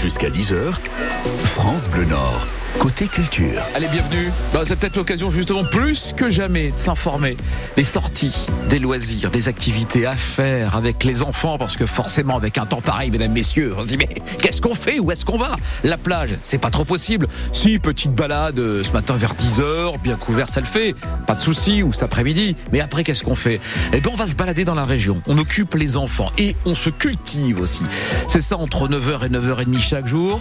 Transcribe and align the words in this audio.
Jusqu'à 0.00 0.30
10h, 0.30 0.74
France 1.38 1.88
Bleu 1.88 2.04
Nord. 2.04 2.46
Côté 2.78 3.08
culture. 3.08 3.60
Allez, 3.74 3.88
bienvenue. 3.88 4.30
Bah, 4.52 4.60
c'est 4.64 4.76
peut-être 4.76 4.96
l'occasion 4.96 5.30
justement 5.30 5.64
plus 5.64 6.12
que 6.16 6.30
jamais 6.30 6.70
de 6.70 6.78
s'informer. 6.78 7.36
Les 7.76 7.82
sorties, 7.82 8.46
des 8.68 8.78
loisirs, 8.78 9.32
des 9.32 9.48
activités 9.48 10.06
à 10.06 10.14
faire 10.14 10.76
avec 10.76 11.02
les 11.02 11.22
enfants, 11.22 11.58
parce 11.58 11.76
que 11.76 11.86
forcément 11.86 12.36
avec 12.36 12.56
un 12.56 12.66
temps 12.66 12.80
pareil, 12.80 13.10
mesdames, 13.10 13.32
messieurs, 13.32 13.74
on 13.76 13.82
se 13.82 13.88
dit 13.88 13.96
mais 13.96 14.08
qu'est-ce 14.40 14.60
qu'on 14.60 14.76
fait? 14.76 15.00
Où 15.00 15.10
est-ce 15.10 15.24
qu'on 15.24 15.38
va? 15.38 15.56
La 15.82 15.96
plage, 15.96 16.36
c'est 16.44 16.58
pas 16.58 16.70
trop 16.70 16.84
possible. 16.84 17.26
Si, 17.52 17.80
petite 17.80 18.14
balade 18.14 18.60
euh, 18.60 18.84
ce 18.84 18.92
matin 18.92 19.16
vers 19.16 19.34
10h, 19.34 20.00
bien 20.00 20.16
couvert, 20.16 20.48
ça 20.48 20.60
le 20.60 20.66
fait. 20.66 20.94
Pas 21.26 21.34
de 21.34 21.40
souci, 21.40 21.82
ou 21.82 21.92
cet 21.92 22.04
après-midi. 22.04 22.54
Mais 22.72 22.80
après, 22.80 23.02
qu'est-ce 23.02 23.24
qu'on 23.24 23.36
fait? 23.36 23.58
Eh 23.92 24.00
bien, 24.00 24.12
on 24.12 24.16
va 24.16 24.28
se 24.28 24.36
balader 24.36 24.64
dans 24.64 24.76
la 24.76 24.84
région. 24.84 25.20
On 25.26 25.36
occupe 25.38 25.74
les 25.74 25.96
enfants 25.96 26.30
et 26.38 26.54
on 26.64 26.76
se 26.76 26.90
cultive 26.90 27.60
aussi. 27.60 27.82
C'est 28.28 28.40
ça 28.40 28.56
entre 28.56 28.88
9h 28.88 29.26
et 29.26 29.28
9h30 29.30 29.80
chaque 29.80 30.06
jour. 30.06 30.40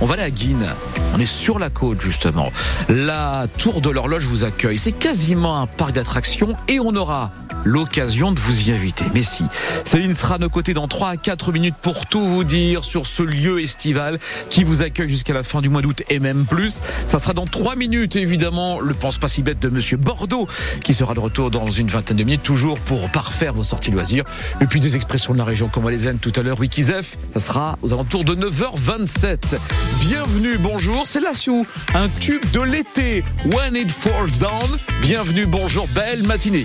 On 0.00 0.06
va 0.06 0.14
aller 0.14 0.24
à 0.24 0.30
Guine. 0.30 0.66
On 1.14 1.18
est 1.18 1.26
sur 1.26 1.58
la 1.58 1.70
côte 1.70 2.00
justement. 2.00 2.52
La 2.88 3.46
tour 3.58 3.80
de 3.80 3.90
l'horloge 3.90 4.24
vous 4.24 4.44
accueille. 4.44 4.78
C'est 4.78 4.92
quasiment 4.92 5.60
un 5.60 5.66
parc 5.66 5.92
d'attractions 5.92 6.56
et 6.68 6.80
on 6.80 6.94
aura 6.94 7.30
l'occasion 7.64 8.32
de 8.32 8.40
vous 8.40 8.68
y 8.68 8.72
inviter. 8.72 9.04
Mais 9.14 9.22
si, 9.22 9.44
Céline 9.84 10.14
sera 10.14 10.36
à 10.36 10.38
nos 10.38 10.48
côtés 10.48 10.72
dans 10.72 10.88
3 10.88 11.08
à 11.08 11.16
4 11.16 11.52
minutes 11.52 11.74
pour 11.80 12.06
tout 12.06 12.20
vous 12.20 12.44
dire 12.44 12.84
sur 12.84 13.06
ce 13.06 13.22
lieu 13.22 13.60
estival 13.60 14.18
qui 14.48 14.64
vous 14.64 14.82
accueille 14.82 15.08
jusqu'à 15.08 15.34
la 15.34 15.42
fin 15.42 15.60
du 15.60 15.68
mois 15.68 15.82
d'août 15.82 16.02
et 16.08 16.20
même 16.20 16.44
plus. 16.46 16.80
Ça 17.06 17.18
sera 17.18 17.32
dans 17.32 17.46
3 17.46 17.76
minutes 17.76 18.16
évidemment 18.16 18.80
le 18.80 18.94
pense 18.94 19.18
pas 19.18 19.28
si 19.28 19.42
bête 19.42 19.60
de 19.60 19.68
monsieur 19.68 19.96
Bordeaux 19.96 20.48
qui 20.82 20.94
sera 20.94 21.14
de 21.14 21.20
retour 21.20 21.50
dans 21.50 21.68
une 21.68 21.88
vingtaine 21.88 22.16
de 22.16 22.24
minutes 22.24 22.42
toujours 22.42 22.78
pour 22.78 23.10
parfaire 23.10 23.52
vos 23.52 23.64
sorties 23.64 23.90
loisirs. 23.90 24.24
Et 24.60 24.66
puis 24.66 24.80
des 24.80 24.96
expressions 24.96 25.32
de 25.32 25.38
la 25.38 25.44
région 25.44 25.68
comme 25.68 25.84
on 25.84 25.90
tout 26.18 26.32
à 26.36 26.42
l'heure. 26.42 26.58
Wikizef, 26.58 27.16
ça 27.34 27.40
sera 27.40 27.78
aux 27.82 27.92
alentours 27.92 28.24
de 28.24 28.34
9h27. 28.34 29.58
Bienvenue, 30.00 30.56
bonjour, 30.58 30.99
c'est 31.04 31.20
Lassou, 31.20 31.66
un 31.94 32.08
tube 32.08 32.44
de 32.52 32.60
l'été. 32.60 33.24
When 33.52 33.76
it 33.76 33.90
falls 33.90 34.38
down. 34.38 34.78
Bienvenue, 35.02 35.46
bonjour, 35.46 35.86
belle 35.94 36.22
matinée. 36.24 36.64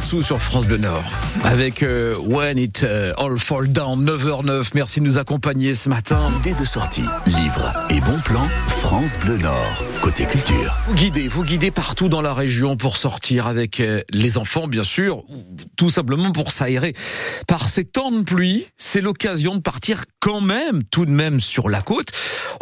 Sur 0.00 0.40
France 0.40 0.64
Bleu 0.64 0.76
Nord 0.76 1.02
avec 1.42 1.82
euh, 1.82 2.14
When 2.18 2.56
It 2.56 2.84
euh, 2.84 3.12
All 3.18 3.36
Fall 3.36 3.66
Down 3.68 4.04
9h09. 4.04 4.70
Merci 4.74 5.00
de 5.00 5.04
nous 5.04 5.18
accompagner 5.18 5.74
ce 5.74 5.88
matin. 5.88 6.20
Idée 6.36 6.54
de 6.54 6.64
sortie, 6.64 7.02
livres 7.26 7.72
et 7.90 8.00
bons 8.00 8.20
plans, 8.24 8.46
France 8.88 9.18
Bleu 9.18 9.36
Nord. 9.36 9.84
Côté 10.00 10.24
culture. 10.24 10.74
Vous 10.86 10.94
guidez, 10.94 11.28
vous 11.28 11.44
guidez 11.44 11.70
partout 11.70 12.08
dans 12.08 12.22
la 12.22 12.32
région 12.32 12.78
pour 12.78 12.96
sortir 12.96 13.46
avec 13.46 13.80
euh, 13.80 14.00
les 14.08 14.38
enfants, 14.38 14.66
bien 14.66 14.82
sûr, 14.82 15.24
ou 15.28 15.44
tout 15.76 15.90
simplement 15.90 16.32
pour 16.32 16.52
s'aérer. 16.52 16.94
Par 17.46 17.68
ces 17.68 17.84
temps 17.84 18.10
de 18.10 18.22
pluie, 18.22 18.64
c'est 18.78 19.02
l'occasion 19.02 19.56
de 19.56 19.60
partir 19.60 20.04
quand 20.20 20.40
même, 20.40 20.84
tout 20.84 21.04
de 21.04 21.10
même, 21.10 21.38
sur 21.38 21.68
la 21.68 21.82
côte. 21.82 22.08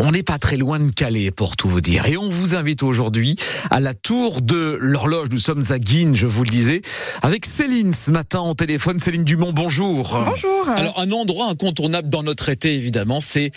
On 0.00 0.10
n'est 0.10 0.24
pas 0.24 0.38
très 0.38 0.56
loin 0.56 0.80
de 0.80 0.90
Calais, 0.90 1.30
pour 1.30 1.54
tout 1.54 1.68
vous 1.68 1.80
dire. 1.80 2.06
Et 2.06 2.16
on 2.16 2.28
vous 2.28 2.56
invite 2.56 2.82
aujourd'hui 2.82 3.36
à 3.70 3.78
la 3.78 3.94
tour 3.94 4.42
de 4.42 4.76
l'horloge. 4.80 5.28
Nous 5.30 5.38
sommes 5.38 5.62
à 5.70 5.78
Guine, 5.78 6.16
je 6.16 6.26
vous 6.26 6.42
le 6.42 6.50
disais, 6.50 6.82
avec 7.22 7.46
Céline 7.46 7.92
ce 7.92 8.10
matin 8.10 8.40
en 8.40 8.56
téléphone. 8.56 8.98
Céline 8.98 9.22
Dumont, 9.24 9.52
bonjour. 9.52 10.18
Bonjour. 10.24 10.56
Alors, 10.74 10.98
un 10.98 11.12
endroit 11.12 11.48
incontournable 11.48 12.08
dans 12.08 12.24
notre 12.24 12.48
été, 12.48 12.74
évidemment, 12.74 13.20
c'est 13.20 13.52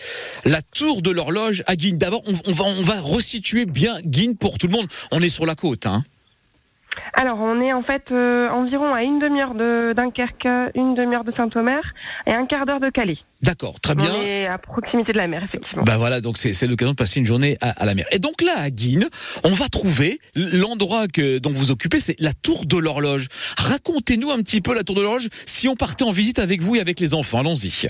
la 0.45 0.61
tour 0.61 1.01
de 1.01 1.09
l'horloge 1.09 1.63
à 1.65 1.75
Guine. 1.75 1.97
D'abord, 1.97 2.21
on, 2.27 2.33
on 2.45 2.53
va, 2.53 2.58
on 2.65 2.83
va 2.83 2.99
resituer 2.99 3.65
bien 3.65 3.99
Guine 4.01 4.37
pour 4.37 4.57
tout 4.57 4.67
le 4.67 4.73
monde. 4.73 4.87
On 5.11 5.21
est 5.21 5.29
sur 5.29 5.45
la 5.45 5.55
côte, 5.55 5.85
hein. 5.85 6.03
Alors, 7.13 7.39
on 7.39 7.59
est 7.59 7.73
en 7.73 7.83
fait 7.83 8.03
euh, 8.11 8.49
environ 8.49 8.93
à 8.93 9.03
une 9.03 9.19
demi-heure 9.19 9.53
de 9.53 9.93
Dunkerque, 9.95 10.47
une 10.75 10.95
demi-heure 10.95 11.23
de 11.23 11.31
Saint-Omer 11.35 11.81
et 12.27 12.33
un 12.33 12.45
quart 12.45 12.65
d'heure 12.65 12.79
de 12.79 12.89
Calais. 12.89 13.17
D'accord, 13.41 13.79
très 13.79 13.95
bien. 13.95 14.09
On 14.09 14.25
est 14.25 14.47
à 14.47 14.57
proximité 14.57 15.11
de 15.13 15.17
la 15.17 15.27
mer, 15.27 15.43
effectivement. 15.43 15.83
Bah 15.83 15.97
voilà, 15.97 16.21
donc 16.21 16.37
c'est 16.37 16.67
l'occasion 16.67 16.91
de 16.91 16.95
passer 16.95 17.19
une 17.19 17.25
journée 17.25 17.57
à, 17.61 17.69
à 17.71 17.85
la 17.85 17.95
mer. 17.95 18.05
Et 18.11 18.19
donc 18.19 18.41
là, 18.41 18.53
à 18.57 18.69
Guine, 18.69 19.07
on 19.43 19.49
va 19.49 19.69
trouver 19.69 20.19
l'endroit 20.35 21.07
dont 21.41 21.51
vous 21.51 21.71
occupez, 21.71 21.99
c'est 21.99 22.19
la 22.19 22.33
tour 22.33 22.65
de 22.65 22.77
l'horloge. 22.77 23.27
Racontez-nous 23.57 24.29
un 24.31 24.37
petit 24.37 24.61
peu 24.61 24.73
la 24.73 24.83
tour 24.83 24.95
de 24.95 25.01
l'horloge 25.01 25.29
si 25.45 25.67
on 25.67 25.75
partait 25.75 26.03
en 26.03 26.11
visite 26.11 26.39
avec 26.39 26.61
vous 26.61 26.75
et 26.75 26.79
avec 26.79 26.99
les 26.99 27.13
enfants. 27.13 27.39
Allons-y. 27.39 27.89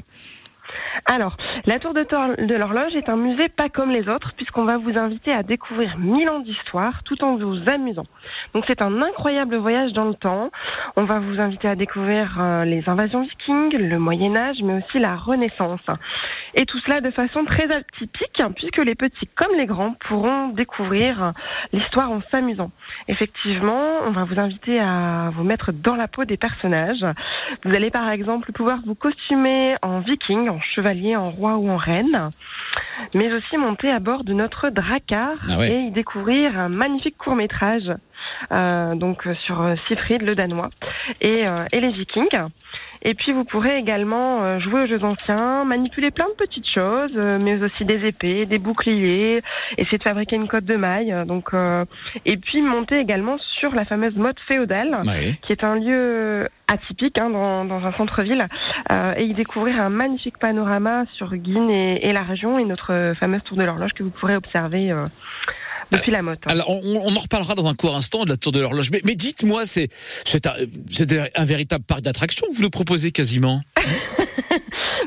Alors, 1.06 1.38
la 1.66 1.80
Tour 1.80 1.94
de, 1.94 2.56
l'Horloge 2.56 2.96
est 2.96 3.10
un 3.10 3.16
musée 3.16 3.50
pas 3.50 3.70
comme 3.70 3.92
les 3.92 4.08
autres, 4.08 4.34
puisqu'on 4.36 4.66
va 4.66 4.78
vous 4.78 4.98
inviter 4.98 5.32
à 5.32 5.44
découvrir 5.44 5.98
mille 5.98 6.30
ans 6.30 6.40
d'histoire 6.40 7.04
tout 7.04 7.24
en 7.24 7.36
vous 7.36 7.58
amusant. 7.68 8.06
Donc, 8.54 8.66
c'est 8.68 8.82
un 8.82 9.02
incroyable 9.02 9.56
voyage 9.58 9.94
dans 9.94 10.06
le 10.06 10.14
temps. 10.14 10.52
On 10.96 11.06
va 11.06 11.20
vous 11.20 11.40
inviter 11.40 11.68
à 11.68 11.76
découvrir 11.76 12.38
euh, 12.40 12.66
les 12.66 12.88
invasions 12.88 13.24
vikings, 13.24 13.76
le 13.76 13.98
Moyen-Âge, 13.98 14.58
mais 14.64 14.84
aussi 14.84 15.00
la 15.00 15.16
Renaissance. 15.16 15.86
Et 16.56 16.66
tout 16.66 16.80
cela 16.80 17.02
de 17.02 17.12
façon 17.12 17.46
très 17.46 17.72
atypique, 17.72 18.40
hein, 18.40 18.52
puisque 18.56 18.78
les 18.78 18.96
petits 18.96 19.28
comme 19.36 19.56
les 19.56 19.66
grands 19.66 19.94
pourront 20.08 20.50
découvrir 20.50 21.24
euh, 21.24 21.32
l'histoire 21.74 22.12
en 22.12 22.22
s'amusant. 22.32 22.72
Effectivement, 23.08 24.00
on 24.06 24.12
va 24.12 24.24
vous 24.24 24.40
inviter 24.40 24.80
à 24.80 25.32
vous 25.36 25.44
mettre 25.44 25.72
dans 25.72 25.96
la 25.96 26.08
peau 26.08 26.26
des 26.26 26.38
personnages. 26.38 27.06
Vous 27.64 27.76
allez 27.76 27.92
par 27.92 28.10
exemple 28.10 28.52
pouvoir 28.52 28.80
vous 28.86 28.96
costumer 28.96 29.76
en 29.82 30.00
viking, 30.00 30.50
chevalier, 30.62 31.16
en 31.16 31.26
roi 31.26 31.56
ou 31.58 31.70
en 31.70 31.78
reine, 31.78 32.30
mais 33.16 33.34
aussi 33.34 33.58
monter 33.58 33.90
à 33.92 34.00
bord 34.00 34.24
de 34.24 34.34
notre 34.34 34.70
dracar 34.70 35.36
Ah 35.50 35.58
ouais. 35.58 35.72
et 35.72 35.80
y 35.82 35.92
découvrir 35.92 36.58
un 36.60 36.70
magnifique 36.70 37.18
court 37.18 37.36
métrage. 37.36 37.92
euh, 38.52 38.96
donc 38.96 39.28
sur 39.46 39.62
euh, 39.62 39.76
Siegfried 39.86 40.22
le 40.22 40.36
danois 40.36 40.70
et, 41.22 41.48
euh, 41.48 41.56
et 41.72 41.80
les 41.80 41.90
vikings. 41.90 42.38
Et 43.02 43.14
puis 43.14 43.32
vous 43.32 43.44
pourrez 43.46 43.78
également 43.78 44.44
euh, 44.44 44.60
jouer 44.60 44.84
aux 44.84 44.88
jeux 44.88 45.04
anciens, 45.04 45.64
manipuler 45.64 46.12
plein 46.12 46.26
de 46.28 46.34
petites 46.46 46.70
choses, 46.70 47.14
euh, 47.16 47.40
mais 47.44 47.64
aussi 47.64 47.86
des 47.86 48.06
épées, 48.06 48.46
des 48.46 48.58
boucliers, 48.58 49.42
essayer 49.78 49.98
de 49.98 50.04
fabriquer 50.04 50.36
une 50.36 50.48
cotte 50.48 50.66
de 50.66 50.76
maille. 50.76 51.16
Donc, 51.26 51.54
euh, 51.54 51.86
et 52.26 52.38
puis 52.38 52.62
monter 52.62 53.00
également 53.00 53.38
sur 53.60 53.74
la 53.74 53.86
fameuse 53.86 54.16
mode 54.16 54.38
féodale 54.48 55.00
Ouais. 55.06 55.34
qui 55.42 55.52
est 55.54 55.64
un 55.64 55.76
lieu 55.76 56.50
atypique 56.68 57.18
hein, 57.20 57.28
dans, 57.30 57.66
dans 57.66 57.86
un 57.86 57.92
centre-ville, 57.92 58.46
euh, 58.92 59.14
et 59.18 59.24
y 59.24 59.34
découvrir 59.34 59.82
un 59.82 59.90
magnifique 59.90 60.38
panorama 60.38 61.06
sur 61.14 61.36
Guine 61.36 61.70
et, 61.70 62.08
et 62.08 62.12
la 62.14 62.22
région 62.22 62.58
et 62.60 62.66
notre 62.66 63.14
fameuse 63.20 63.42
tour 63.44 63.58
de 63.58 63.64
l'horloge 63.64 63.94
que 63.94 64.04
vous 64.04 64.12
pourrez 64.12 64.36
observer 64.36 64.92
euh, 64.92 65.02
depuis 65.92 66.12
la 66.12 66.22
motte. 66.22 66.40
Alors, 66.46 66.70
on, 66.70 66.82
on 66.84 67.16
en 67.16 67.20
reparlera 67.20 67.56
dans 67.56 67.68
un 67.68 67.76
court 67.76 67.96
instant 67.96 68.24
de 68.24 68.30
la 68.30 68.38
tour 68.38 68.52
de 68.52 68.60
l'horloge. 68.60 68.92
Mais, 68.92 69.02
mais 69.06 69.16
dites-moi, 69.16 69.66
c'est 69.66 69.90
un, 70.46 70.54
un 71.36 71.46
véritable 71.46 71.84
parc 71.84 72.02
d'attractions 72.02 72.48
que 72.50 72.56
vous 72.56 72.64
nous 72.64 72.70
proposez 72.70 73.12
quasiment? 73.12 73.62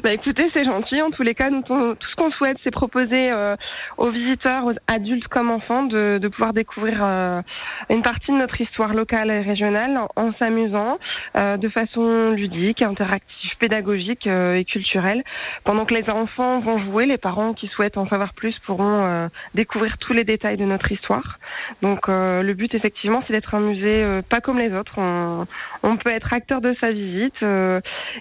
Bah 0.02 0.12
écoutez, 0.12 0.50
c'est 0.52 0.64
gentil. 0.64 1.00
En 1.00 1.10
tous 1.10 1.22
les 1.22 1.34
cas, 1.34 1.48
nous, 1.48 1.62
tout 1.62 2.08
ce 2.10 2.16
qu'on 2.16 2.32
souhaite, 2.32 2.56
c'est 2.64 2.72
proposer 2.72 3.30
euh, 3.30 3.54
aux 3.98 4.10
visiteurs, 4.10 4.64
aux 4.64 4.72
adultes 4.88 5.28
comme 5.28 5.50
enfants, 5.52 5.84
de, 5.84 6.18
de 6.20 6.28
pouvoir 6.28 6.52
découvrir 6.52 7.00
euh, 7.04 7.40
une 7.88 8.02
partie 8.02 8.32
de 8.32 8.36
notre 8.36 8.60
histoire 8.60 8.94
locale 8.94 9.30
et 9.30 9.42
régionale 9.42 10.00
en, 10.16 10.32
s'amusant, 10.32 10.98
euh, 11.36 11.56
de 11.56 11.68
façon 11.68 12.30
ludique, 12.30 12.82
interactive, 12.82 13.50
pédagogique 13.60 14.26
euh, 14.26 14.56
et 14.56 14.64
culturelle. 14.64 15.22
Pendant 15.62 15.84
que 15.84 15.94
les 15.94 16.10
enfants 16.10 16.58
vont 16.58 16.82
jouer, 16.84 17.06
les 17.06 17.18
parents 17.18 17.52
qui 17.52 17.68
souhaitent 17.68 17.96
en 17.96 18.08
savoir 18.08 18.32
plus 18.32 18.58
pourront 18.58 19.04
euh, 19.06 19.28
découvrir 19.54 19.98
tous 19.98 20.14
les 20.14 20.24
détails 20.24 20.56
de 20.56 20.64
notre 20.64 20.90
histoire. 20.90 21.38
Donc 21.80 22.08
euh, 22.08 22.42
le 22.42 22.54
but, 22.54 22.74
effectivement, 22.74 23.22
c'est 23.26 23.34
d'être 23.34 23.54
un 23.54 23.60
musée 23.60 24.20
pas 24.28 24.40
comme 24.40 24.58
les 24.58 24.74
autres. 24.74 24.94
On, 24.96 25.46
on 25.84 25.96
peut 25.96 26.10
être 26.10 26.32
acteur 26.32 26.60
de 26.60 26.74
sa 26.80 26.90
visite. 26.90 27.40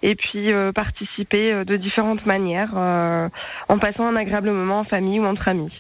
et 0.04 0.16
puis 0.16 0.52
participer 0.76 1.54
euh, 1.62 1.64
de 1.72 1.78
différentes 1.78 2.26
manières 2.26 2.74
euh, 2.76 3.30
en 3.70 3.80
passant 3.80 4.06
un 4.06 4.16
agréable 4.16 4.52
moment 4.52 4.80
en 4.80 4.84
famille 4.84 5.20
ou 5.20 5.26
entre 5.26 5.48
amis. 5.48 5.72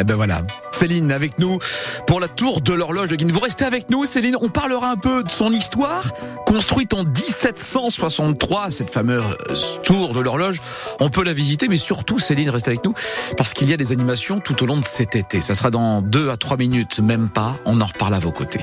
Eh 0.00 0.04
ben 0.04 0.14
voilà, 0.14 0.42
Céline 0.70 1.10
avec 1.10 1.40
nous 1.40 1.58
pour 2.06 2.20
la 2.20 2.28
tour 2.28 2.60
de 2.60 2.72
l'horloge 2.72 3.08
de 3.08 3.16
Guine. 3.16 3.32
Vous 3.32 3.40
restez 3.40 3.64
avec 3.64 3.90
nous, 3.90 4.04
Céline. 4.04 4.36
On 4.40 4.48
parlera 4.48 4.90
un 4.90 4.96
peu 4.96 5.24
de 5.24 5.28
son 5.28 5.50
histoire, 5.50 6.12
construite 6.46 6.94
en 6.94 7.02
1763, 7.02 8.70
cette 8.70 8.90
fameuse 8.90 9.80
tour 9.82 10.12
de 10.14 10.20
l'horloge. 10.20 10.60
On 11.00 11.08
peut 11.08 11.24
la 11.24 11.32
visiter, 11.32 11.66
mais 11.66 11.76
surtout, 11.76 12.20
Céline, 12.20 12.50
reste 12.50 12.68
avec 12.68 12.84
nous 12.84 12.94
parce 13.36 13.54
qu'il 13.54 13.68
y 13.68 13.72
a 13.72 13.76
des 13.76 13.90
animations 13.90 14.38
tout 14.38 14.62
au 14.62 14.66
long 14.66 14.76
de 14.76 14.84
cet 14.84 15.16
été. 15.16 15.40
Ça 15.40 15.54
sera 15.54 15.70
dans 15.70 16.00
deux 16.00 16.30
à 16.30 16.36
trois 16.36 16.56
minutes, 16.56 17.00
même 17.00 17.28
pas. 17.28 17.56
On 17.64 17.80
en 17.80 17.86
reparle 17.86 18.14
à 18.14 18.20
vos 18.20 18.30
côtés. 18.30 18.60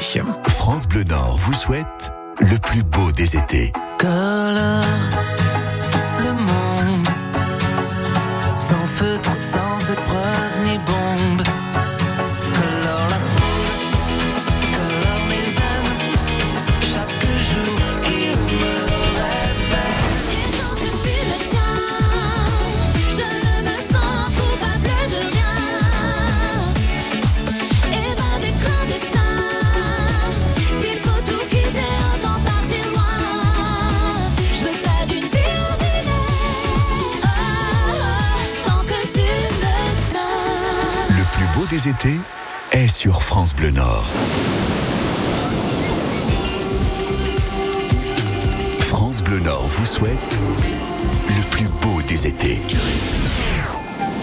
France 0.47 0.87
Bleu 0.87 1.03
Nord 1.03 1.37
vous 1.37 1.53
souhaite 1.53 2.13
le 2.39 2.57
plus 2.57 2.83
beau 2.83 3.11
des 3.11 3.35
étés. 3.35 3.73
colore 3.97 4.83
so 9.39 9.74
plus 41.45 41.59
beau 41.59 41.65
des 41.67 41.87
étés 41.89 42.19
est 42.71 42.87
sur 42.87 43.21
France 43.21 43.55
Bleu 43.55 43.71
Nord. 43.71 44.05
France 48.79 49.21
Bleu 49.21 49.39
Nord 49.39 49.65
vous 49.67 49.85
souhaite 49.85 50.39
le 51.27 51.49
plus 51.49 51.67
beau 51.81 52.01
des 52.07 52.27
étés. 52.27 52.61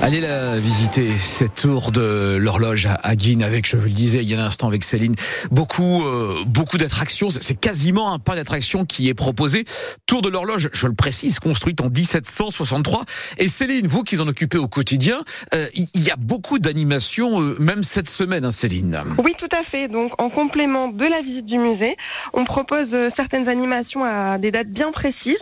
Allez 0.05 0.21
la 0.21 0.59
visiter, 0.59 1.15
cette 1.15 1.55
tour 1.55 1.93
de 1.93 2.37
l'horloge 2.37 2.89
à- 3.05 3.15
Guine 3.15 3.45
avec, 3.45 3.69
je 3.69 3.77
vous 3.77 3.85
le 3.85 3.93
disais 3.93 4.21
il 4.21 4.29
y 4.29 4.35
a 4.35 4.43
un 4.43 4.47
instant 4.47 4.67
avec 4.67 4.83
Céline, 4.83 5.15
beaucoup, 5.53 6.05
euh, 6.05 6.43
beaucoup 6.45 6.77
d'attractions. 6.77 7.31
C'est 7.31 7.55
quasiment 7.55 8.13
un 8.13 8.19
parc 8.19 8.37
d'attractions 8.39 8.85
qui 8.85 9.09
est 9.09 9.15
proposé. 9.15 9.63
Tour 10.07 10.21
de 10.21 10.29
l'horloge, 10.29 10.71
je 10.73 10.89
le 10.89 10.95
précise, 10.95 11.39
construite 11.39 11.81
en 11.81 11.89
1763. 11.89 13.05
Et 13.39 13.47
Céline, 13.47 13.87
vous 13.87 14.03
qui 14.03 14.17
vous 14.17 14.23
en 14.23 14.29
occupez 14.29 14.59
au 14.59 14.67
quotidien, 14.67 15.19
euh, 15.55 15.67
il 15.77 16.03
y, 16.03 16.11
a 16.11 16.17
beaucoup 16.17 16.59
d'animations, 16.59 17.41
euh, 17.41 17.57
même 17.61 17.85
cette 17.85 18.09
semaine, 18.09 18.45
hein, 18.45 18.51
Céline. 18.51 18.99
Oui, 19.23 19.35
tout 19.39 19.57
à 19.57 19.63
fait. 19.63 19.87
Donc, 19.87 20.11
en 20.21 20.31
complément 20.31 20.89
de 20.89 21.05
la 21.07 21.21
visite 21.21 21.47
du 21.47 21.59
musée, 21.59 21.97
on 22.33 22.45
propose 22.45 22.89
euh, 22.93 23.11
certaines 23.15 23.49
animations 23.49 24.03
à 24.03 24.39
des 24.39 24.51
dates 24.51 24.71
bien 24.71 24.91
précises. 24.91 25.37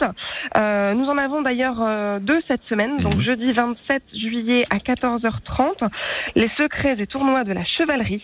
Euh, 0.58 0.92
nous 0.92 1.06
en 1.06 1.16
avons 1.16 1.40
d'ailleurs 1.40 2.20
deux 2.20 2.42
cette 2.46 2.62
semaine. 2.68 2.98
Donc, 2.98 3.18
jeudi 3.22 3.52
27 3.52 4.02
juillet 4.12 4.49
à 4.70 4.76
14h30, 4.76 5.88
les 6.34 6.50
secrets 6.56 6.96
et 6.98 7.06
tournois 7.06 7.44
de 7.44 7.52
la 7.52 7.64
chevalerie. 7.64 8.22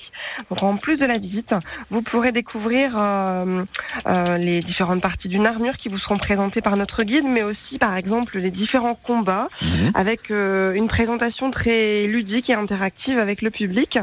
Donc, 0.50 0.62
en 0.62 0.76
plus 0.76 0.96
de 0.96 1.06
la 1.06 1.14
visite, 1.18 1.52
vous 1.90 2.02
pourrez 2.02 2.32
découvrir 2.32 2.92
euh, 2.98 3.64
euh, 4.06 4.36
les 4.38 4.60
différentes 4.60 5.02
parties 5.02 5.28
d'une 5.28 5.46
armure 5.46 5.76
qui 5.76 5.88
vous 5.88 5.98
seront 5.98 6.16
présentées 6.16 6.60
par 6.60 6.76
notre 6.76 7.04
guide, 7.04 7.24
mais 7.26 7.44
aussi, 7.44 7.78
par 7.78 7.96
exemple, 7.96 8.38
les 8.38 8.50
différents 8.50 8.94
combats 8.94 9.48
Mhm. 9.62 9.90
avec 9.94 10.30
euh, 10.30 10.72
une 10.72 10.88
présentation 10.88 11.50
très 11.50 12.06
ludique 12.06 12.50
et 12.50 12.54
interactive 12.54 13.18
avec 13.18 13.42
le 13.42 13.50
public 13.50 13.98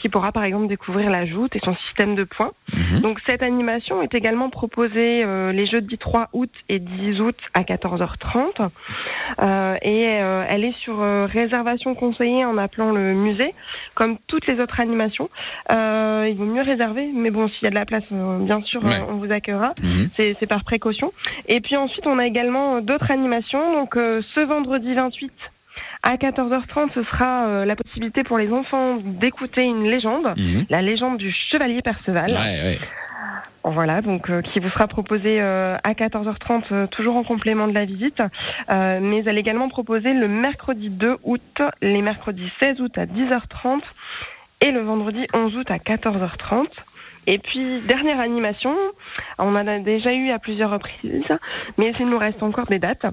qui 0.00 0.08
pourra 0.08 0.32
par 0.32 0.44
exemple 0.44 0.66
découvrir 0.68 1.10
la 1.10 1.26
joute 1.26 1.54
et 1.56 1.60
son 1.64 1.74
système 1.86 2.14
de 2.14 2.24
points. 2.24 2.52
Mhm. 2.72 3.00
Donc 3.00 3.20
cette 3.20 3.42
animation 3.42 4.02
est 4.02 4.14
également 4.14 4.50
proposée 4.50 5.24
les 5.52 5.66
jeudis 5.66 5.98
3 5.98 6.28
août 6.32 6.50
et 6.68 6.78
10 6.78 7.20
août 7.20 7.36
à 7.54 7.62
14h30 7.62 8.70
Euh, 9.40 9.76
et 9.82 10.02
elle 10.02 10.64
est 10.64 10.76
sur 10.84 11.00
euh, 11.00 11.26
réservation 11.62 11.94
conseillée 11.94 12.44
en 12.44 12.58
appelant 12.58 12.90
le 12.92 13.14
musée 13.14 13.54
comme 13.94 14.18
toutes 14.26 14.46
les 14.46 14.60
autres 14.60 14.80
animations. 14.80 15.28
Euh, 15.72 16.26
il 16.28 16.36
vaut 16.36 16.44
mieux 16.44 16.62
réserver 16.62 17.08
mais 17.14 17.30
bon 17.30 17.48
s'il 17.48 17.64
y 17.64 17.66
a 17.66 17.70
de 17.70 17.74
la 17.74 17.86
place 17.86 18.04
euh, 18.12 18.38
bien 18.38 18.60
sûr 18.62 18.82
Ouais. 18.84 19.00
on 19.08 19.14
vous 19.16 19.30
accueillera. 19.30 19.74
Mhm. 19.82 20.08
C'est 20.14 20.48
par 20.48 20.64
précaution. 20.64 21.12
Et 21.46 21.60
puis 21.60 21.76
ensuite, 21.76 22.06
on 22.06 22.18
a 22.18 22.26
également 22.26 22.76
euh, 22.76 22.80
d'autres 22.80 23.10
animations. 23.10 23.72
Donc 23.74 23.94
ce 23.94 24.40
vendredi 24.40 24.94
28 24.94 25.32
à 26.02 26.16
14h30, 26.16 26.92
ce 26.94 27.02
sera 27.04 27.46
euh, 27.46 27.64
la 27.64 27.76
possibilité 27.76 28.24
pour 28.24 28.38
les 28.38 28.50
enfants 28.52 28.96
d'écouter 29.04 29.62
une 29.62 29.84
légende, 29.84 30.32
Mhm. 30.36 30.66
la 30.70 30.82
légende 30.82 31.16
du 31.18 31.32
chevalier 31.50 31.80
Perceval. 31.82 32.26
Ouais, 32.30 32.62
ouais. 32.62 32.78
Voilà, 33.64 34.00
donc 34.02 34.28
euh, 34.28 34.40
qui 34.40 34.58
vous 34.58 34.68
sera 34.70 34.88
proposée 34.88 35.40
euh, 35.40 35.76
à 35.84 35.92
14h30, 35.94 36.64
euh, 36.72 36.86
toujours 36.88 37.14
en 37.14 37.22
complément 37.22 37.68
de 37.68 37.72
la 37.74 37.84
visite. 37.84 38.20
Mais 38.68 39.22
elle 39.24 39.36
est 39.36 39.40
également 39.40 39.68
proposée 39.68 40.14
le 40.14 40.26
mercredi 40.26 40.90
2 40.90 41.18
août, 41.22 41.62
les 41.80 42.02
mercredis 42.02 42.50
16 42.60 42.80
août 42.80 42.98
à 42.98 43.06
10h30 43.06 43.82
et 44.62 44.72
le 44.72 44.80
vendredi 44.80 45.26
11 45.32 45.56
août 45.56 45.70
à 45.70 45.78
14h30. 45.78 46.66
Et 47.28 47.38
puis, 47.38 47.80
dernière 47.86 48.18
animation, 48.18 48.74
on 49.38 49.54
en 49.54 49.66
a 49.68 49.78
déjà 49.78 50.12
eu 50.12 50.30
à 50.30 50.40
plusieurs 50.40 50.70
reprises, 50.70 51.22
mais 51.78 51.92
il 52.00 52.06
nous 52.08 52.18
reste 52.18 52.42
encore 52.42 52.66
des 52.66 52.80
dates. 52.80 53.06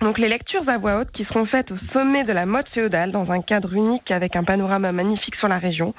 Donc 0.00 0.18
les 0.18 0.28
lectures 0.28 0.62
à 0.68 0.78
voix 0.78 1.00
haute 1.00 1.10
qui 1.10 1.24
seront 1.24 1.44
faites 1.44 1.72
au 1.72 1.76
sommet 1.76 2.22
de 2.24 2.32
la 2.32 2.46
mode 2.46 2.68
féodale 2.68 3.10
dans 3.10 3.32
un 3.32 3.42
cadre 3.42 3.74
unique 3.74 4.12
avec 4.12 4.36
un 4.36 4.44
panorama 4.44 4.92
magnifique 4.92 5.34
sur 5.36 5.48
la 5.48 5.58
région. 5.58 5.92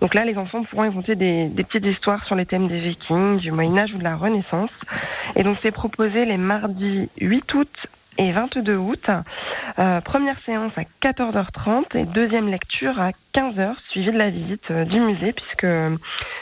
Donc 0.00 0.14
là, 0.14 0.24
les 0.24 0.36
enfants 0.36 0.64
pourront 0.64 0.82
inventer 0.82 1.14
des, 1.14 1.48
petites 1.56 1.86
histoires 1.86 2.24
sur 2.26 2.34
les 2.34 2.46
thèmes 2.46 2.66
des 2.66 2.80
vikings, 2.80 3.38
du 3.38 3.52
Moyen 3.52 3.78
Âge 3.78 3.94
ou 3.94 3.98
de 3.98 4.02
la 4.02 4.16
Renaissance. 4.16 4.70
Et 5.36 5.44
donc 5.44 5.58
c'est 5.62 5.70
proposé 5.70 6.24
les 6.24 6.36
mardis 6.36 7.08
8 7.20 7.54
août 7.54 7.70
et 8.18 8.32
22 8.32 8.76
août. 8.76 9.10
Euh, 9.78 10.00
première 10.00 10.38
séance 10.44 10.72
à 10.76 10.82
14h30 11.06 11.96
et 11.96 12.04
deuxième 12.06 12.48
lecture 12.48 13.00
à 13.00 13.12
15h, 13.34 13.74
suivie 13.90 14.12
de 14.12 14.18
la 14.18 14.30
visite 14.30 14.62
euh, 14.70 14.84
du 14.84 15.00
musée, 15.00 15.32
puisque 15.32 15.64
euh, 15.64 15.96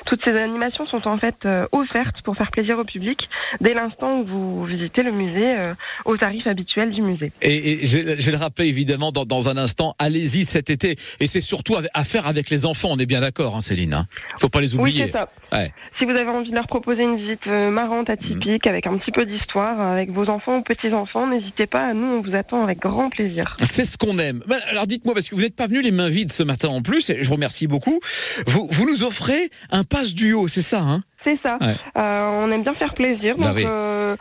toutes 0.07 0.21
ces 0.25 0.33
animations 0.33 0.87
sont 0.87 1.07
en 1.09 1.19
fait 1.19 1.35
euh, 1.45 1.67
offertes 1.73 2.21
pour 2.25 2.37
faire 2.37 2.51
plaisir 2.51 2.79
au 2.79 2.85
public 2.85 3.19
dès 3.61 3.75
l'instant 3.75 4.21
où 4.21 4.27
vous 4.27 4.65
visitez 4.65 5.03
le 5.03 5.13
musée 5.13 5.73
au 6.05 6.17
tarif 6.17 6.47
habituel 6.47 6.91
du 6.91 7.03
musée. 7.03 7.33
Et, 7.41 7.73
et 7.73 7.85
je, 7.87 8.31
le 8.31 8.37
rappeler 8.37 8.67
évidemment 8.69 9.13
dans, 9.13 9.25
dans 9.25 9.49
un 9.49 9.57
instant, 9.57 9.95
allez-y 9.99 10.45
cet 10.45 10.71
été. 10.71 10.97
Et 11.21 11.27
c'est 11.27 11.41
surtout 11.41 11.77
à, 11.77 12.05
faire 12.05 12.27
avec 12.27 12.51
les 12.51 12.67
enfants, 12.67 12.89
on 12.91 12.99
est 12.99 13.07
bien 13.07 13.21
d'accord, 13.21 13.57
hein, 13.57 13.61
Céline. 13.61 13.95
Hein 13.95 14.07
Faut 14.39 14.49
pas 14.49 14.61
les 14.61 14.75
Oui, 14.75 14.81
oublier. 14.81 15.07
c'est 15.07 15.13
ça. 15.13 15.29
Ouais. 15.53 15.73
Si 15.99 16.05
vous 16.05 16.13
avez 16.13 16.29
envie 16.29 16.51
de 16.51 16.55
leur 16.55 16.67
proposer 16.67 17.03
une 17.03 17.17
visite 17.17 17.47
marrante, 17.47 18.11
atypique, 18.11 18.67
avec 18.67 18.87
un 18.87 18.97
petit 18.99 19.13
peu 19.13 19.25
d'histoire, 19.25 19.81
avec 19.81 20.11
vos 20.11 20.29
enfants 20.29 20.59
ou 20.59 20.63
petits-enfants, 20.63 21.27
n'hésitez 21.27 21.67
pas, 21.67 21.95
nous 21.95 22.07
on 22.07 22.23
vous 22.23 22.35
attend 22.35 22.63
avec 22.63 22.81
grand 22.81 23.11
plaisir. 23.11 23.55
C'est 23.63 23.85
ce 23.85 23.97
qu'on 23.97 24.19
aime. 24.19 24.43
Ben, 24.47 24.59
Alors 24.71 24.87
dites-moi, 24.87 25.15
parce 25.15 25.29
que 25.29 25.35
vous 25.35 25.43
n'êtes 25.43 25.57
pas 25.57 25.67
venu 25.67 25.83
les 25.83 25.93
mains 25.93 26.09
vides 26.09 26.33
ce 26.33 26.43
matin 26.43 26.69
en 26.69 26.82
plus, 26.83 27.11
et 27.11 27.23
je 27.23 27.29
vous 27.29 27.35
remercie 27.35 27.67
beaucoup. 27.67 28.01
Vous, 28.47 28.69
vous 28.71 28.87
nous 28.87 29.03
offrez 29.03 29.51
un 29.71 29.85
passe 29.85 30.15
duo, 30.15 30.49
c'est 30.49 30.63
ça, 30.63 30.81
hein? 30.81 31.03
C'est 31.25 31.39
ça. 31.43 31.57
Ouais. 31.61 31.77
Euh, 31.97 32.31
on 32.45 32.51
aime 32.51 32.63
bien 32.63 32.75
faire 32.75 32.95
plaisir. 32.95 33.37
Bah 33.39 33.49
Donc, 33.49 33.57
oui. 33.57 33.65
euh, 33.67 34.17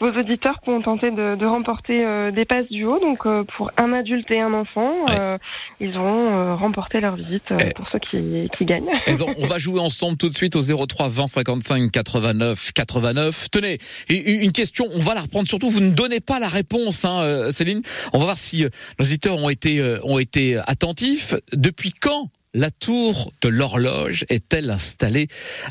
vos 0.00 0.10
auditeurs 0.10 0.58
pourront 0.64 0.82
tenter 0.82 1.10
de, 1.10 1.34
de 1.36 1.46
remporter 1.46 2.04
euh, 2.04 2.30
des 2.30 2.44
passes 2.44 2.66
duo. 2.70 2.98
Donc, 3.00 3.24
euh, 3.26 3.44
pour 3.56 3.70
un 3.76 3.92
adulte 3.92 4.30
et 4.30 4.40
un 4.40 4.52
enfant, 4.52 4.92
Ouais. 5.08 5.16
euh, 5.20 5.38
ils 5.80 5.96
auront 5.96 6.36
euh, 6.38 6.52
remporté 6.54 7.00
leur 7.00 7.16
visite 7.16 7.52
euh, 7.52 7.56
Eh. 7.60 7.72
pour 7.74 7.86
ceux 7.90 7.98
qui, 7.98 8.48
qui 8.56 8.64
gagnent. 8.64 8.88
Eh 9.06 9.14
ben, 9.16 9.26
on 9.38 9.46
va 9.46 9.58
jouer 9.58 9.80
ensemble 9.80 10.16
tout 10.16 10.28
de 10.28 10.34
suite 10.34 10.56
au 10.56 10.60
03 10.62 11.08
20 11.08 11.26
55 11.26 11.90
89 11.90 12.72
89. 12.74 13.48
Tenez, 13.50 13.78
et 14.08 14.30
une 14.44 14.52
question, 14.52 14.86
on 14.92 14.98
va 14.98 15.14
la 15.14 15.22
reprendre. 15.22 15.48
Surtout, 15.48 15.70
vous 15.70 15.80
ne 15.80 15.92
donnez 15.92 16.20
pas 16.20 16.38
la 16.38 16.48
réponse, 16.48 17.04
hein, 17.04 17.50
Céline. 17.50 17.82
On 18.12 18.18
va 18.18 18.24
voir 18.24 18.36
si 18.36 18.64
nos 18.98 19.04
auditeurs 19.04 19.36
ont 19.42 19.48
été 19.50 19.82
ont 20.04 20.18
été 20.18 20.58
attentifs. 20.66 21.34
Depuis 21.52 21.92
quand 21.92 22.28
la 22.54 22.70
tour 22.70 23.32
de 23.40 23.48
l'horloge 23.48 24.24
est-elle 24.28 24.70
installée 24.70 25.28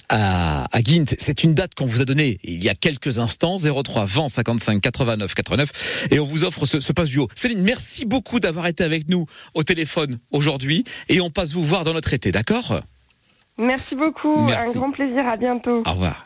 à, 0.09 0.65
à 0.65 0.79
C'est 1.17 1.43
une 1.43 1.53
date 1.53 1.75
qu'on 1.75 1.85
vous 1.85 2.01
a 2.01 2.05
donnée 2.05 2.39
il 2.43 2.63
y 2.63 2.69
a 2.69 2.75
quelques 2.75 3.19
instants, 3.19 3.57
03 3.57 4.05
20 4.05 4.29
55 4.29 4.81
89 4.81 5.33
89, 5.33 6.07
et 6.11 6.19
on 6.19 6.25
vous 6.25 6.43
offre 6.43 6.65
ce, 6.65 6.79
ce 6.79 6.91
passe 6.91 7.09
duo. 7.09 7.27
Céline, 7.35 7.61
merci 7.61 8.05
beaucoup 8.05 8.39
d'avoir 8.39 8.67
été 8.67 8.83
avec 8.83 9.09
nous 9.09 9.25
au 9.53 9.63
téléphone 9.63 10.17
aujourd'hui, 10.31 10.83
et 11.09 11.21
on 11.21 11.29
passe 11.29 11.53
vous 11.53 11.65
voir 11.65 11.83
dans 11.83 11.93
notre 11.93 12.13
été, 12.13 12.31
d'accord? 12.31 12.81
Merci 13.57 13.95
beaucoup. 13.95 14.45
Merci. 14.45 14.77
Un 14.77 14.79
grand 14.79 14.91
plaisir. 14.91 15.27
À 15.27 15.38
bientôt. 15.38 15.83
Au 15.85 15.91
revoir. 15.91 16.25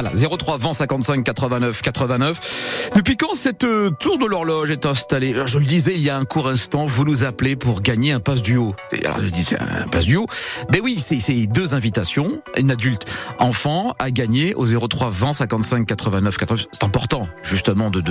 Voilà, 0.00 0.16
03 0.16 0.56
20 0.56 0.72
55 0.72 1.24
89 1.24 1.82
89. 1.82 2.90
Depuis 2.94 3.18
quand 3.18 3.34
cette 3.34 3.64
euh, 3.64 3.90
tour 3.90 4.16
de 4.16 4.24
l'horloge 4.24 4.70
est 4.70 4.86
installée? 4.86 5.34
Alors, 5.34 5.46
Je 5.46 5.58
le 5.58 5.66
disais 5.66 5.92
il 5.94 6.00
y 6.00 6.08
a 6.08 6.16
un 6.16 6.24
court 6.24 6.48
instant, 6.48 6.86
vous 6.86 7.04
nous 7.04 7.22
appelez 7.22 7.54
pour 7.54 7.82
gagner 7.82 8.12
un 8.12 8.20
passe 8.20 8.40
duo. 8.40 8.74
Alors 9.04 9.20
je 9.20 9.26
dis 9.26 9.44
c'est 9.44 9.60
un 9.60 9.86
passe 9.88 10.06
duo. 10.06 10.26
Ben 10.70 10.80
oui, 10.82 10.96
c'est 10.96 11.46
deux 11.46 11.74
invitations, 11.74 12.40
une 12.56 12.70
adulte, 12.70 13.04
enfant, 13.38 13.94
à 13.98 14.10
gagner 14.10 14.54
au 14.54 14.64
03 14.64 15.10
20 15.10 15.34
55 15.34 15.86
89 15.86 16.38
89. 16.38 16.66
C'est 16.72 16.84
important 16.84 17.28
justement 17.42 17.90
de 17.90 18.02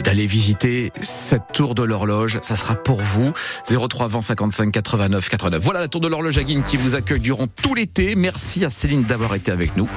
d'aller 0.00 0.26
visiter 0.26 0.92
cette 1.02 1.52
tour 1.52 1.74
de 1.74 1.82
l'horloge. 1.82 2.38
Ça 2.40 2.56
sera 2.56 2.74
pour 2.74 3.02
vous 3.02 3.34
03 3.68 4.08
20 4.08 4.22
55 4.22 4.72
89 4.72 5.28
89. 5.28 5.62
Voilà 5.62 5.80
la 5.80 5.88
tour 5.88 6.00
de 6.00 6.08
l'horloge 6.08 6.38
à 6.38 6.42
Guine 6.42 6.62
qui 6.62 6.78
vous 6.78 6.94
accueille 6.94 7.20
durant 7.20 7.48
tout 7.48 7.74
l'été. 7.74 8.14
Merci 8.14 8.64
à 8.64 8.70
Céline 8.70 9.02
d'avoir 9.02 9.34
été 9.34 9.52
avec 9.52 9.76
nous. 9.76 9.90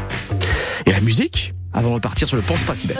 Musique 1.06 1.54
avant 1.72 1.90
de 1.90 1.94
repartir 1.94 2.28
sur 2.28 2.36
le 2.36 2.44
Pense 2.44 2.64
pas 2.64 2.76
si 2.76 2.88
bête. 2.88 2.98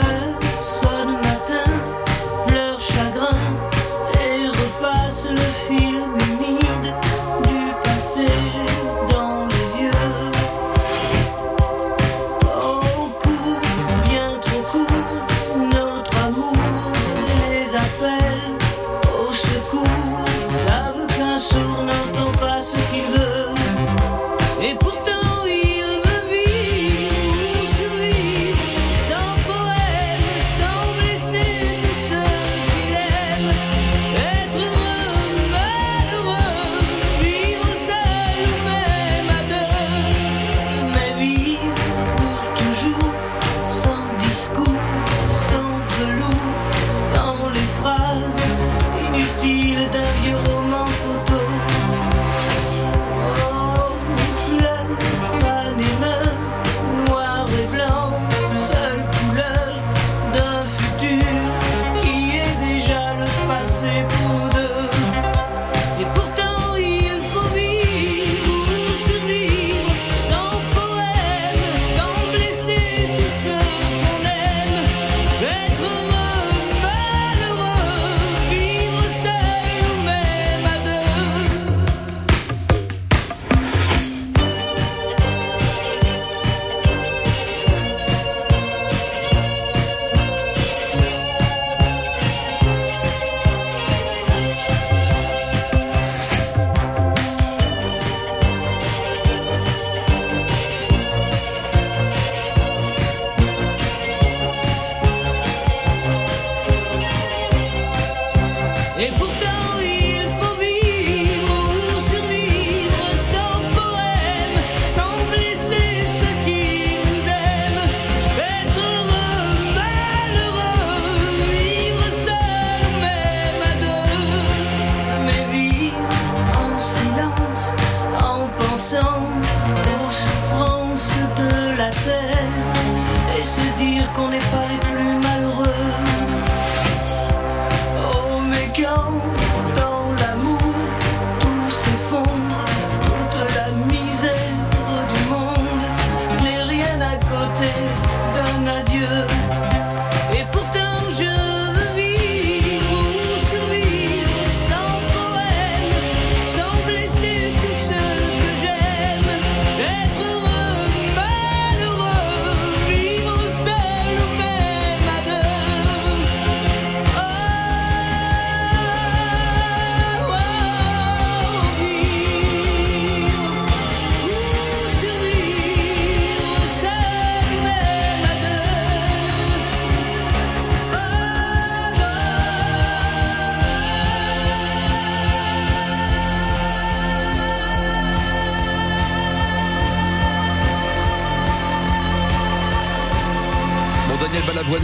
Qu'on 134.14 134.28
n'est 134.28 134.38
pas 134.38 134.68
les 134.68 134.75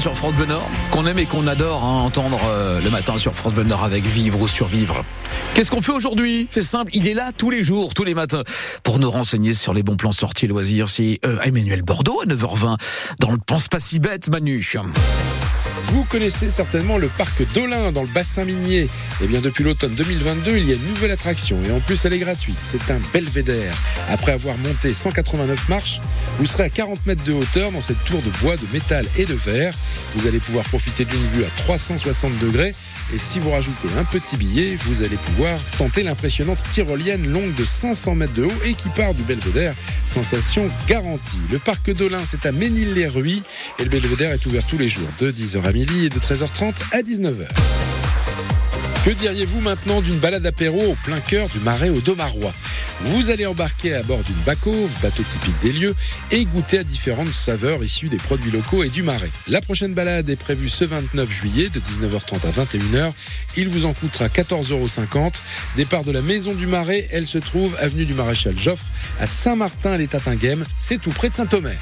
sur 0.03 0.17
France 0.17 0.35
Bleu 0.35 0.47
Nord, 0.47 0.69
qu'on 0.91 1.07
aime 1.07 1.21
et 1.21 1.27
qu'on 1.27 1.47
adore 1.47 1.85
hein, 1.85 2.03
entendre 2.03 2.41
euh, 2.49 2.81
le 2.81 2.91
matin 2.91 3.17
sur 3.17 3.35
France 3.35 3.55
Bleu 3.55 3.63
Nord 3.63 3.85
avec 3.85 4.03
Vivre 4.03 4.41
ou 4.41 4.49
Survivre. 4.49 5.05
Qu'est-ce 5.55 5.71
qu'on 5.71 5.81
fait 5.81 5.93
aujourd'hui? 5.93 6.49
C'est 6.51 6.65
simple, 6.65 6.91
il 6.93 7.07
est 7.07 7.15
là 7.15 7.31
tous 7.31 7.51
les 7.51 7.63
jours, 7.63 7.95
tous 7.95 8.03
les 8.03 8.17
matins, 8.17 8.43
pour 8.83 8.99
nous 8.99 9.09
renseigner 9.09 9.55
sur 9.55 9.73
les 9.73 9.85
bons 9.85 9.97
plans 9.97 10.11
sortis 10.11 10.49
loisirs. 10.49 10.89
C'est 10.89 11.21
euh, 11.25 11.39
Emmanuel 11.43 11.83
Bordeaux 11.83 12.21
à 12.21 12.27
9h20 12.27 12.79
dans 13.21 13.31
le 13.31 13.39
Pense 13.47 13.69
pas 13.69 13.79
si 13.79 14.01
bête, 14.01 14.29
Manu. 14.29 14.75
Vous 15.87 16.05
connaissez 16.05 16.49
certainement 16.49 16.97
le 16.97 17.09
parc 17.09 17.43
d'Olin 17.55 17.93
dans 17.93 18.03
le 18.03 18.09
bassin 18.09 18.45
minier. 18.45 18.89
Eh 19.23 19.27
bien, 19.27 19.41
depuis 19.41 19.65
l'automne 19.65 19.95
2022, 19.95 20.57
il 20.57 20.69
y 20.69 20.73
a 20.73 20.75
une 20.77 20.87
nouvelle 20.89 21.11
attraction 21.11 21.59
et 21.67 21.71
en 21.71 21.81
plus, 21.81 22.05
elle 22.05 22.15
est 22.15 22.19
gratuite. 22.19 22.59
C'est 22.63 22.91
un 22.91 23.01
belvédère. 23.13 23.75
Après 24.09 24.33
avoir 24.33 24.57
monté 24.59 24.95
189 24.95 25.69
marches, 25.69 26.01
vous 26.39 26.47
serez 26.47 26.65
à 26.65 26.71
40 26.71 27.05
mètres 27.07 27.25
de 27.25 27.33
hauteur 27.33 27.73
dans 27.73 27.81
cette 27.81 28.03
tour 28.05 28.23
de 28.23 28.31
bois, 28.41 28.57
de 28.57 28.67
métal 28.73 29.05
et 29.19 29.25
de 29.25 29.35
verre. 29.35 29.75
Vous 30.15 30.27
allez 30.27 30.39
pouvoir 30.39 30.65
profiter 30.65 31.05
d'une 31.05 31.27
vue 31.35 31.45
à 31.45 31.49
360 31.57 32.39
degrés. 32.39 32.75
Et 33.15 33.19
si 33.19 33.39
vous 33.39 33.51
rajoutez 33.51 33.89
un 33.99 34.05
petit 34.05 34.37
billet, 34.37 34.77
vous 34.87 35.03
allez 35.03 35.17
pouvoir 35.17 35.59
tenter 35.77 36.03
l'impressionnante 36.03 36.59
tyrolienne 36.71 37.31
longue 37.31 37.55
de 37.55 37.65
500 37.65 38.15
mètres 38.15 38.33
de 38.33 38.45
haut 38.45 38.63
et 38.65 38.75
qui 38.75 38.89
part 38.91 39.13
du 39.13 39.23
belvédère. 39.25 39.75
Sensation 40.07 40.71
garantie. 40.89 41.41
Le 41.51 41.59
parc 41.59 41.91
d'Olin, 41.91 42.21
c'est 42.25 42.47
à 42.47 42.53
Ménil-les-Ruys 42.53 43.43
et 43.79 43.85
le 43.85 43.91
belvédère 43.91 44.33
est 44.33 44.47
ouvert 44.47 44.65
tous 44.67 44.79
les 44.79 44.89
jours 44.89 45.09
de 45.21 45.31
10h 45.31 45.63
à 45.65 45.72
de 45.73 46.19
13h30 46.19 46.75
à 46.93 47.01
19h. 47.01 47.49
Que 49.07 49.11
diriez-vous 49.11 49.61
maintenant 49.63 50.03
d'une 50.03 50.19
balade 50.19 50.45
apéro 50.45 50.79
au 50.79 50.95
plein 51.03 51.19
cœur 51.21 51.49
du 51.49 51.61
marais 51.61 51.89
au 51.89 51.99
Domarois? 52.01 52.53
Vous 53.01 53.31
allez 53.31 53.47
embarquer 53.47 53.95
à 53.95 54.03
bord 54.03 54.23
d'une 54.23 54.37
bacauve, 54.45 54.91
bateau 55.01 55.23
typique 55.23 55.59
des 55.63 55.73
lieux, 55.73 55.95
et 56.31 56.45
goûter 56.45 56.81
à 56.81 56.85
différentes 56.85 57.33
saveurs 57.33 57.83
issues 57.83 58.11
des 58.11 58.19
produits 58.19 58.51
locaux 58.51 58.85
et 58.85 58.91
du 58.91 59.03
marais. 59.03 59.31
La 59.49 59.63
prochaine 59.63 59.95
balade 59.95 60.29
est 60.29 60.37
prévue 60.37 60.69
ce 60.69 60.85
29 60.85 61.31
juillet 61.31 61.71
de 61.71 61.81
19h30 61.81 62.47
à 62.47 62.65
21h. 62.65 63.13
Il 63.57 63.71
vous 63.71 63.87
en 63.87 63.95
coûtera 63.95 64.27
14,50 64.29 64.73
euros. 64.73 65.31
Départ 65.77 66.05
de 66.05 66.13
la 66.13 66.21
maison 66.21 66.53
du 66.53 66.67
marais, 66.67 67.09
elle 67.11 67.27
se 67.27 67.39
trouve 67.39 67.75
avenue 67.81 68.05
du 68.05 68.13
Maréchal 68.13 68.59
Joffre 68.59 68.87
à 69.19 69.27
Saint-Martin 69.27 69.97
les 69.97 70.07
Tatinguem, 70.07 70.65
c'est 70.77 71.01
tout 71.01 71.11
près 71.11 71.31
de 71.31 71.35
Saint-Omer. 71.35 71.79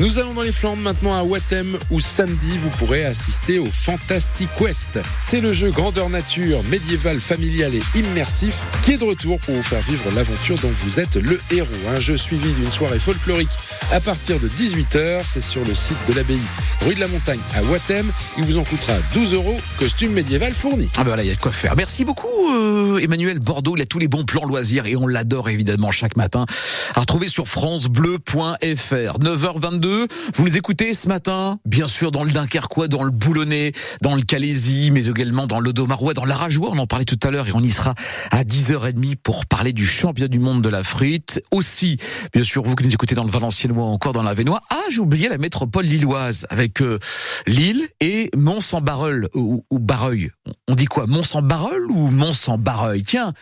Nous 0.00 0.20
allons 0.20 0.32
dans 0.32 0.42
les 0.42 0.52
Flandres 0.52 0.80
maintenant 0.80 1.12
à 1.12 1.24
Watem 1.24 1.76
où 1.90 1.98
samedi 1.98 2.56
vous 2.58 2.70
pourrez 2.78 3.04
assister 3.04 3.58
au 3.58 3.66
Fantastic 3.66 4.48
Quest. 4.56 5.00
C'est 5.18 5.40
le 5.40 5.52
jeu 5.52 5.72
grandeur 5.72 6.08
nature, 6.08 6.62
médiéval, 6.70 7.18
familial 7.18 7.72
et 7.74 7.82
immersif 7.98 8.60
qui 8.84 8.92
est 8.92 8.98
de 8.98 9.04
retour 9.04 9.40
pour 9.40 9.56
vous 9.56 9.62
faire 9.62 9.82
vivre 9.82 10.04
l'aventure 10.14 10.54
dont 10.60 10.70
vous 10.82 11.00
êtes 11.00 11.16
le 11.16 11.40
héros. 11.50 11.66
Un 11.88 11.98
jeu 11.98 12.16
suivi 12.16 12.52
d'une 12.52 12.70
soirée 12.70 13.00
folklorique 13.00 13.48
à 13.90 13.98
partir 13.98 14.38
de 14.38 14.48
18h. 14.48 15.22
C'est 15.24 15.42
sur 15.42 15.64
le 15.64 15.74
site 15.74 15.98
de 16.08 16.14
l'abbaye 16.14 16.38
rue 16.86 16.94
de 16.94 17.00
la 17.00 17.08
Montagne 17.08 17.40
à 17.56 17.64
Watem. 17.64 18.06
Il 18.36 18.44
vous 18.44 18.58
en 18.58 18.64
coûtera 18.64 18.92
12 19.14 19.34
euros, 19.34 19.56
costume 19.80 20.12
médiéval 20.12 20.52
fourni. 20.52 20.88
Ah 20.96 20.98
ben 20.98 21.08
voilà, 21.08 21.24
il 21.24 21.28
y 21.28 21.32
a 21.32 21.34
de 21.34 21.40
quoi 21.40 21.50
faire. 21.50 21.74
Merci 21.74 22.04
beaucoup 22.04 22.28
euh, 22.52 22.98
Emmanuel 22.98 23.40
Bordeaux, 23.40 23.74
il 23.76 23.82
a 23.82 23.86
tous 23.86 23.98
les 23.98 24.08
bons 24.08 24.24
plans 24.24 24.44
loisirs 24.44 24.86
et 24.86 24.94
on 24.94 25.08
l'adore 25.08 25.48
évidemment 25.48 25.90
chaque 25.90 26.16
matin. 26.16 26.46
À 26.94 27.00
retrouver 27.00 27.26
sur 27.26 27.48
francebleu.fr. 27.48 29.18
9h22, 29.18 29.87
vous 30.34 30.44
nous 30.44 30.56
écoutez 30.56 30.94
ce 30.94 31.08
matin, 31.08 31.58
bien 31.64 31.86
sûr 31.86 32.10
dans 32.10 32.24
le 32.24 32.30
Dunkerquois, 32.30 32.88
dans 32.88 33.02
le 33.02 33.10
Boulonnais, 33.10 33.72
dans 34.02 34.14
le 34.14 34.22
Calaisie, 34.22 34.90
mais 34.90 35.06
également 35.06 35.46
dans 35.46 35.60
l'Odomarois, 35.60 36.14
dans 36.14 36.24
l'Arajois, 36.24 36.70
on 36.72 36.78
en 36.78 36.86
parlait 36.86 37.04
tout 37.04 37.18
à 37.22 37.30
l'heure 37.30 37.48
et 37.48 37.52
on 37.54 37.60
y 37.60 37.70
sera 37.70 37.94
à 38.30 38.44
10h30 38.44 39.16
pour 39.16 39.46
parler 39.46 39.72
du 39.72 39.86
championnat 39.86 40.28
du 40.28 40.38
monde 40.38 40.62
de 40.62 40.68
la 40.68 40.82
frite. 40.82 41.42
Aussi, 41.50 41.98
bien 42.32 42.42
sûr, 42.42 42.62
vous 42.62 42.74
qui 42.74 42.84
nous 42.84 42.92
écoutez 42.92 43.14
dans 43.14 43.24
le 43.24 43.30
Valenciennois 43.30 43.84
ou 43.84 43.88
encore 43.88 44.12
dans 44.12 44.22
l'Avenois. 44.22 44.60
Ah, 44.70 44.76
j'ai 44.90 45.00
oublié 45.00 45.28
la 45.28 45.38
métropole 45.38 45.84
lilloise 45.84 46.46
avec 46.50 46.82
euh, 46.82 46.98
Lille 47.46 47.86
et 48.00 48.30
Mont-Saint-Barreul 48.36 49.28
ou, 49.34 49.64
ou 49.70 49.78
Barreuil. 49.78 50.30
On 50.68 50.74
dit 50.74 50.86
quoi? 50.86 51.06
Mont-Saint-Barreul 51.06 51.90
ou 51.90 52.10
Mont-Saint-Barreuil 52.10 53.02
Tiens, 53.02 53.32